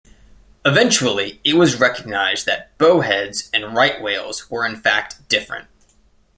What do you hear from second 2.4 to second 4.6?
that bowheads and right whales